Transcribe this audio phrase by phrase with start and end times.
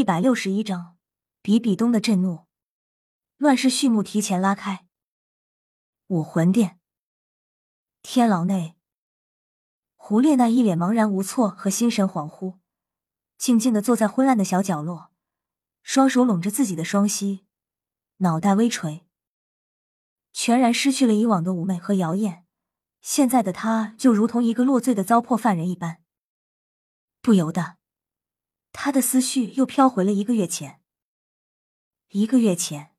[0.00, 0.96] 一百六十一章，
[1.42, 2.46] 比比东的震怒。
[3.36, 4.86] 乱世序幕提前拉开。
[6.06, 6.80] 武魂殿，
[8.00, 8.78] 天牢内，
[9.96, 12.60] 胡列娜一脸茫然无措和心神恍惚，
[13.36, 15.12] 静静的坐在昏暗的小角落，
[15.82, 17.44] 双手拢着自己的双膝，
[18.20, 19.06] 脑袋微垂，
[20.32, 22.46] 全然失去了以往的妩媚和妖艳。
[23.02, 26.02] 现在的她就如同一个落罪的糟粕犯人一般，
[27.20, 27.79] 不由得。
[28.72, 30.80] 他的思绪又飘回了一个月前。
[32.08, 32.92] 一个月前，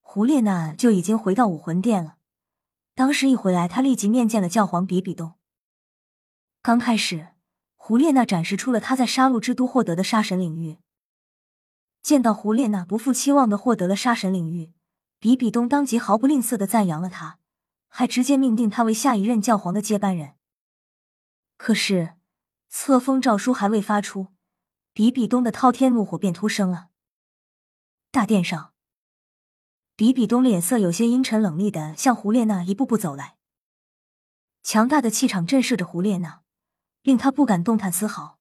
[0.00, 2.18] 胡列娜就已经回到武魂殿了。
[2.94, 5.34] 当时一回来，他立即面见了教皇比比东。
[6.62, 7.28] 刚开始，
[7.74, 10.78] 胡列娜展示出了他在杀戮之都获得的杀神领域。
[12.02, 14.72] 见到胡列娜不负期望的获得了杀神领域，
[15.18, 17.38] 比比东当即毫不吝啬的赞扬了他，
[17.88, 20.34] 还直接命定他为下一任教皇的接班人。
[21.56, 22.14] 可是，
[22.68, 24.28] 册封诏书还未发出。
[25.00, 26.90] 比比东的滔天怒火便突生了。
[28.10, 28.74] 大殿上，
[29.96, 33.38] 比比东脸色有些阴沉冷厉的向胡列娜一步步走来，
[34.62, 36.42] 强大的气场震慑着胡列娜，
[37.00, 38.38] 令她不敢动弹丝毫。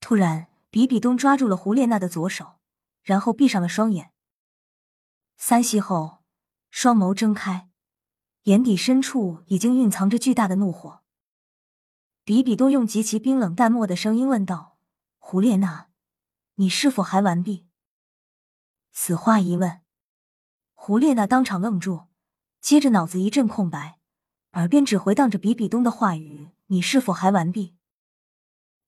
[0.00, 2.58] 突然，比比东抓住了胡列娜的左手，
[3.04, 4.10] 然后闭上了双眼。
[5.36, 6.24] 三息后，
[6.72, 7.70] 双眸睁开，
[8.42, 11.04] 眼底深处已经蕴藏着巨大的怒火。
[12.24, 14.77] 比比东用极其冰冷淡漠的声音问道。
[15.30, 15.90] 胡列娜，
[16.54, 17.68] 你是否还完毕？
[18.92, 19.82] 此话一问，
[20.72, 22.06] 胡列娜当场愣住，
[22.62, 24.00] 接着脑子一阵空白，
[24.52, 27.76] 耳边只回荡着比比东的话语：“你是否还完毕？”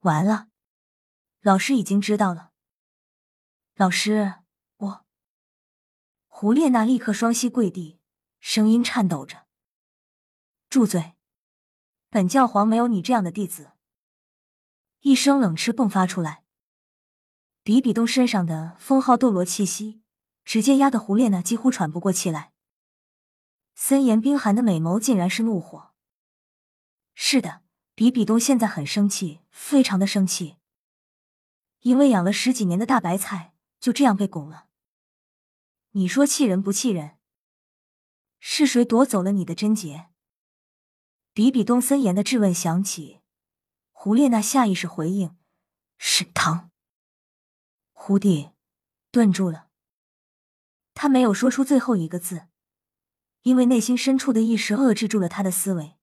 [0.00, 0.48] 完了，
[1.42, 2.52] 老师已经知道了。
[3.74, 4.36] 老师，
[4.78, 5.04] 我……
[6.28, 8.00] 胡列娜立刻双膝跪地，
[8.40, 9.44] 声音颤抖着
[10.70, 11.12] ：“住嘴！
[12.08, 13.71] 本教皇没有你这样的弟子。”
[15.02, 16.44] 一声冷斥迸发出来，
[17.64, 20.00] 比比东身上的封号斗罗气息
[20.44, 22.52] 直接压得胡列娜几乎喘不过气来。
[23.74, 25.90] 森严冰寒的美眸竟然是怒火。
[27.14, 27.62] 是的，
[27.96, 30.58] 比比东现在很生气，非常的生气，
[31.80, 34.68] 因为养了十几年的大白菜就这样被拱了。
[35.90, 37.18] 你说气人不气人？
[38.38, 40.10] 是谁夺走了你的贞洁？
[41.32, 43.18] 比比东森严的质问响起。
[44.04, 45.36] 胡列娜下意识回应
[45.96, 46.72] ：“是唐。”
[47.94, 48.50] 胡弟
[49.12, 49.68] 顿住了，
[50.92, 52.48] 他没有说出最后一个字，
[53.42, 55.96] 因为内心深处的意识遏制住了他的思维。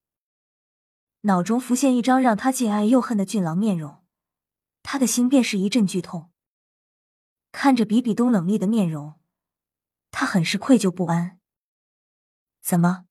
[1.23, 4.01] 脑中浮现一张让他既爱又恨的俊朗面容，
[4.81, 6.31] 他的心便是一阵剧痛。
[7.51, 9.19] 看着比比东冷厉的面容，
[10.09, 11.41] 他很是愧疚不安。
[12.61, 13.07] 怎么，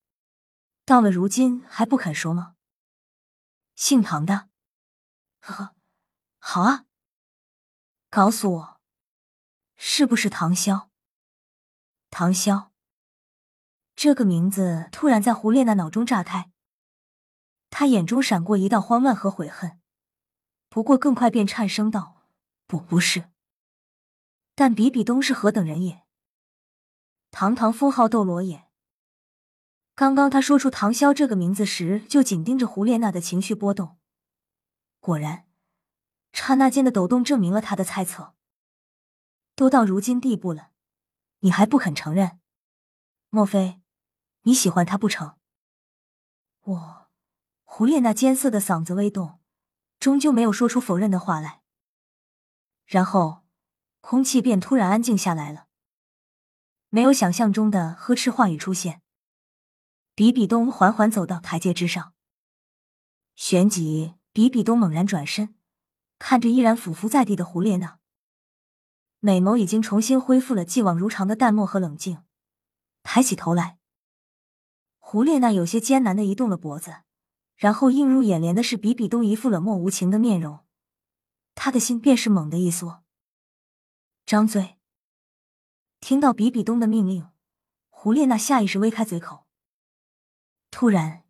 [0.86, 2.54] 到了如今还不肯说吗？
[3.76, 4.47] 姓唐的。
[5.40, 5.74] 呵呵，
[6.38, 6.86] 好啊！
[8.10, 8.80] 告诉我，
[9.76, 10.88] 是不是唐潇？
[12.10, 12.70] 唐潇
[13.94, 16.50] 这个名字突然在胡列娜脑中炸开，
[17.68, 19.80] 她眼中闪过一道慌乱和悔恨，
[20.68, 22.22] 不过更快便颤声道
[22.66, 23.30] ：“不，不是。”
[24.56, 26.04] 但比比东是何等人也？
[27.30, 28.66] 堂堂封号斗罗也。
[29.94, 33.97] 刚刚他说出唐潇这个名字时，就紧盯着胡列娜的情绪波动。
[35.00, 35.46] 果然，
[36.32, 38.34] 刹那间的抖动证明了他的猜测。
[39.54, 40.70] 都到如今地步了，
[41.40, 42.40] 你还不肯承认？
[43.30, 43.80] 莫非
[44.42, 45.36] 你喜欢他不成？
[46.60, 47.08] 我，
[47.64, 49.40] 胡列娜尖涩的嗓子微动，
[49.98, 51.62] 终究没有说出否认的话来。
[52.86, 53.44] 然后，
[54.00, 55.66] 空气便突然安静下来了，
[56.88, 59.02] 没有想象中的呵斥话语出现。
[60.14, 62.14] 比比东缓缓走到台阶之上，
[63.34, 64.17] 旋即。
[64.32, 65.54] 比比东猛然转身，
[66.18, 67.98] 看着依然俯伏在地的胡列娜，
[69.20, 72.22] 美眸已经重新恢复了既往如常的淡漠和冷静。
[73.02, 73.78] 抬起头来，
[74.98, 77.02] 胡列娜有些艰难的移动了脖子，
[77.56, 80.60] 然后映入眼帘的是比比东一副冷漠无情的面容，
[81.54, 83.02] 他的心便是猛地一缩。
[84.26, 84.76] 张嘴。
[86.00, 87.28] 听到比比东的命令，
[87.88, 89.46] 胡列娜下意识微开嘴口。
[90.70, 91.24] 突然，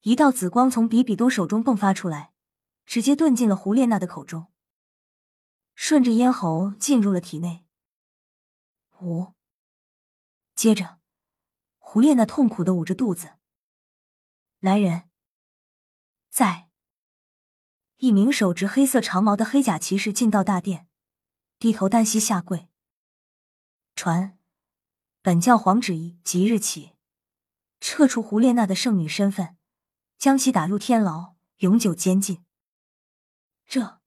[0.00, 2.32] 一道紫光从比比东手中迸发出来。
[2.88, 4.50] 直接遁进了胡列娜的口中，
[5.74, 7.66] 顺着咽喉进入了体内。
[9.02, 9.34] 呜！
[10.54, 10.98] 接着，
[11.76, 13.34] 胡列娜痛苦的捂着肚子。
[14.60, 15.10] 来人，
[16.30, 16.70] 在！
[17.98, 20.88] 一名手执黑色长矛的黑甲骑士进到大殿，
[21.58, 22.70] 低头单膝下跪。
[23.94, 24.38] 传，
[25.20, 26.94] 本教皇旨意：即日起，
[27.80, 29.58] 撤除胡列娜的圣女身份，
[30.16, 32.46] 将其打入天牢，永久监禁。
[33.68, 34.00] 这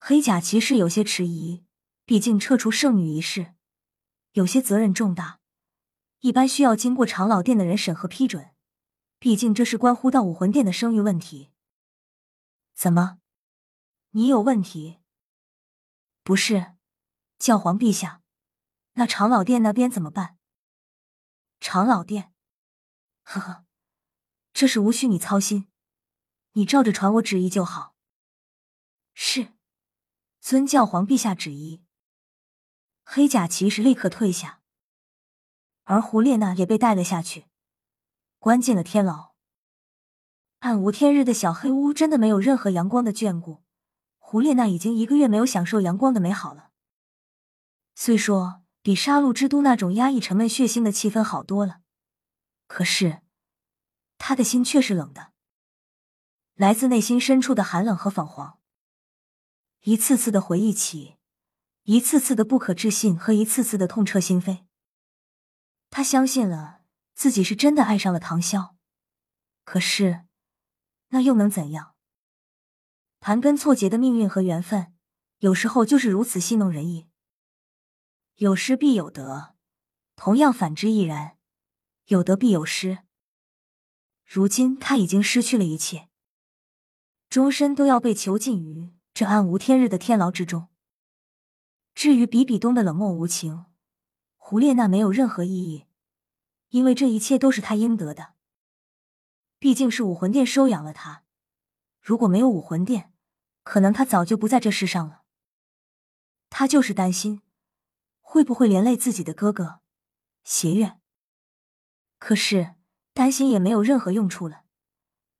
[0.00, 1.64] 黑甲骑士有些迟疑，
[2.04, 3.54] 毕竟撤除圣女一事
[4.32, 5.38] 有些责任重大，
[6.18, 8.50] 一般需要经过长老殿的人审核批准。
[9.20, 11.52] 毕竟这是关乎到武魂殿的声誉问题。
[12.74, 13.20] 怎么，
[14.10, 14.98] 你有问题？
[16.24, 16.74] 不是，
[17.38, 18.22] 教皇陛下，
[18.94, 20.36] 那长老殿那边怎么办？
[21.60, 22.32] 长老殿，
[23.22, 23.64] 呵呵，
[24.52, 25.68] 这事无需你操心，
[26.54, 27.91] 你照着传我旨意就好。
[29.14, 29.52] 是。
[30.40, 31.84] 遵教皇陛下旨意，
[33.04, 34.60] 黑甲骑士立刻退下，
[35.84, 37.46] 而胡列娜也被带了下去，
[38.40, 39.34] 关进了天牢。
[40.58, 43.62] 暗无天日的小黑屋真的没有任何阳光的眷顾。
[44.18, 46.70] 胡列娜已经一个月没有享受阳光的美好了。
[47.94, 51.82] 虽说比杀戮之都那种压抑、沉闷、血腥的气氛好多了，
[52.66, 53.22] 可是
[54.18, 55.32] 他的心却是冷的，
[56.54, 58.58] 来自内心深处的寒冷和彷徨。
[59.84, 61.16] 一次次的回忆起，
[61.82, 64.64] 一次次的不可置信和一次次的痛彻心扉。
[65.90, 66.82] 他相信了
[67.14, 68.76] 自己是真的爱上了唐潇，
[69.64, 70.24] 可是
[71.08, 71.96] 那又能怎样？
[73.18, 74.94] 盘根错节的命运和缘分，
[75.38, 77.08] 有时候就是如此戏弄人意。
[78.36, 79.56] 有失必有得，
[80.14, 81.36] 同样反之亦然。
[82.06, 82.98] 有得必有失。
[84.24, 86.08] 如今他已经失去了一切，
[87.28, 88.92] 终身都要被囚禁于。
[89.14, 90.68] 这暗无天日的天牢之中。
[91.94, 93.66] 至于比比东的冷漠无情，
[94.36, 95.86] 胡列娜没有任何异议，
[96.70, 98.32] 因为这一切都是他应得的。
[99.58, 101.24] 毕竟是武魂殿收养了他，
[102.00, 103.12] 如果没有武魂殿，
[103.62, 105.22] 可能他早就不在这世上了。
[106.48, 107.42] 他就是担心
[108.20, 109.80] 会不会连累自己的哥哥
[110.42, 110.98] 邪月。
[112.18, 112.74] 可是
[113.12, 114.64] 担心也没有任何用处了，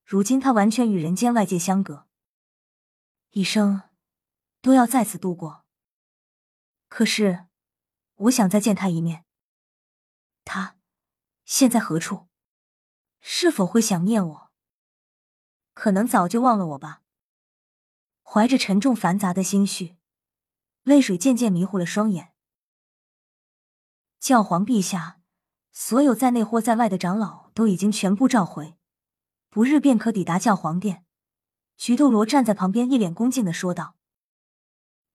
[0.04, 2.06] 如今他完全与人间外界相隔。
[3.32, 3.90] 一生
[4.60, 5.64] 都要在此度过。
[6.88, 7.46] 可是，
[8.14, 9.24] 我想再见他一面。
[10.44, 10.76] 他
[11.46, 12.28] 现在何处？
[13.20, 14.52] 是否会想念我？
[15.72, 17.02] 可能早就忘了我吧。
[18.22, 19.96] 怀着沉重繁杂的心绪，
[20.82, 22.34] 泪水渐渐迷糊了双眼。
[24.20, 25.22] 教皇陛下，
[25.70, 28.76] 所有在内或在外的长老都已经全部召回，
[29.48, 31.06] 不日便可抵达教皇殿。
[31.82, 33.96] 菊斗罗站在旁边，一脸恭敬的说道：“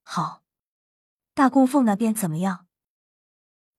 [0.03, 0.43] 好，
[1.33, 2.67] 大供奉那边怎么样？”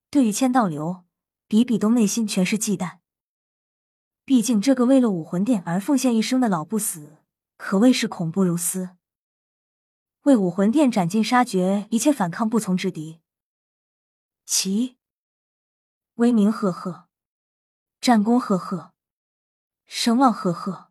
[0.08, 1.04] 对于千道流，
[1.46, 3.00] 比比东内心全是忌惮。
[4.24, 7.18] 毕竟这个为了武魂殿而奉献一生的老不死，
[7.58, 8.96] 可谓是恐怖如斯，
[10.22, 13.20] 为武魂殿斩尽杀绝一切反抗不从之敌。
[14.46, 14.96] 其
[16.14, 17.06] 威名赫赫，
[18.00, 18.94] 战功赫赫，
[19.84, 20.87] 声望赫赫。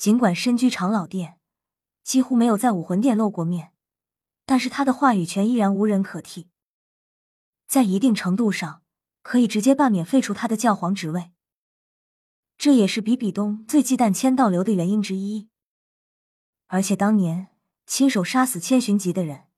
[0.00, 1.38] 尽管身居长老殿，
[2.02, 3.74] 几乎没有在武魂殿露过面，
[4.46, 6.48] 但是他的话语权依然无人可替。
[7.66, 8.82] 在一定程度上，
[9.20, 11.32] 可以直接罢免废除他的教皇职位。
[12.56, 15.50] 这也是比比东最忌惮千道流的原因之一。
[16.68, 17.48] 而且当年
[17.84, 19.48] 亲手杀死千寻疾的人，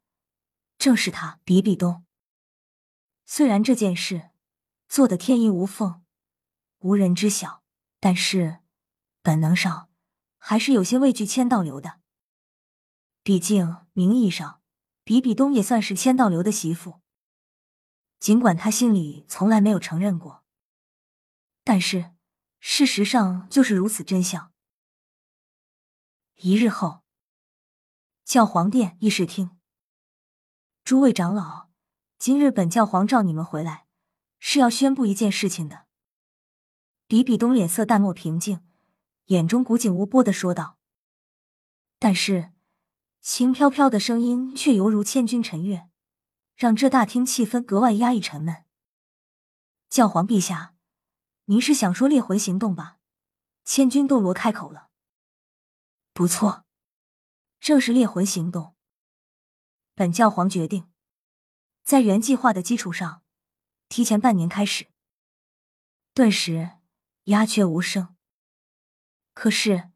[0.77, 2.05] 正是他比比东。
[3.25, 4.31] 虽然这件事
[4.89, 6.03] 做的天衣无缝，
[6.81, 7.63] 无人知晓，
[8.01, 8.59] 但是
[9.23, 9.91] 本能上。
[10.45, 12.01] 还是有些畏惧千道流的，
[13.23, 14.61] 毕竟名义上
[15.05, 17.01] 比比东也算是千道流的媳妇，
[18.19, 20.45] 尽管他心里从来没有承认过，
[21.63, 22.11] 但是
[22.59, 24.53] 事实上就是如此真相。
[26.39, 27.05] 一日后，
[28.25, 29.57] 教皇殿议事厅，
[30.83, 31.71] 诸位长老，
[32.19, 33.87] 今日本教皇召你们回来，
[34.41, 35.87] 是要宣布一件事情的。
[37.07, 38.67] 比比东脸色淡漠平静。
[39.33, 40.77] 眼中古井无波的说道，
[41.99, 42.53] 但是
[43.23, 45.89] 轻飘飘的声音却犹如千钧沉月，
[46.55, 48.67] 让这大厅气氛格外压抑沉闷。
[49.89, 50.75] 教皇陛下，
[51.47, 52.99] 您是想说猎魂行动吧？
[53.65, 54.91] 千钧斗罗开口了。
[56.13, 56.67] 不错，
[57.59, 58.75] 正是猎魂行动。
[59.95, 60.91] 本教皇决定，
[61.83, 63.23] 在原计划的基础上，
[63.89, 64.89] 提前半年开始。
[66.13, 66.73] 顿时
[67.25, 68.12] 鸦雀无声。
[69.35, 69.91] 可是，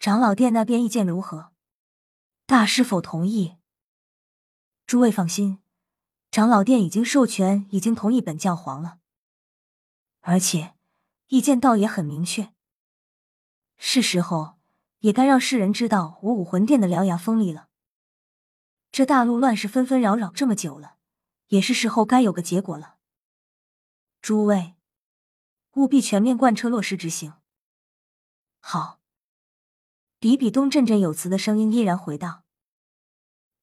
[0.00, 1.52] 长老殿那边意见如何？
[2.46, 3.56] 大师否同意？
[4.86, 5.60] 诸位放心，
[6.30, 8.98] 长老殿已经授权，已经同意本教皇了。
[10.20, 10.74] 而且，
[11.28, 12.52] 意见倒也很明确。
[13.76, 14.58] 是时候，
[15.00, 17.68] 也该让世人知道我武魂殿的獠牙锋利了。
[18.90, 20.96] 这大陆乱世纷纷扰扰这么久了，
[21.48, 22.96] 也是时候该有个结果了。
[24.22, 24.74] 诸位，
[25.74, 27.34] 务必全面贯彻落实执行。
[28.66, 28.98] 好，
[30.18, 32.44] 比比东振振有词的声音依然回荡。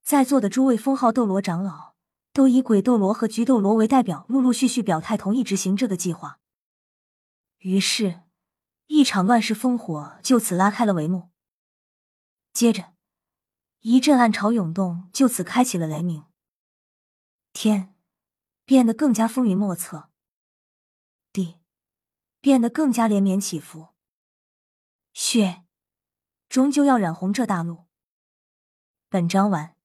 [0.03, 1.95] 在座的诸位封号斗罗长老
[2.31, 6.39] 都以鬼斗罗和菊斗罗为代表，陆陆续续表态同意执行这个计划。
[7.57, 8.21] 于是，
[8.85, 11.31] 一场乱世烽火就此拉开了帷幕。
[12.53, 12.93] 接着，
[13.79, 16.25] 一阵暗潮涌动，就此开启了雷鸣。
[17.53, 17.95] 天
[18.65, 20.09] 变得更加风云莫测，
[21.33, 21.59] 地
[22.39, 23.90] 变得更加连绵起伏，
[25.13, 25.63] 血
[26.47, 27.85] 终究要染红这大陆。
[29.09, 29.80] 本章完。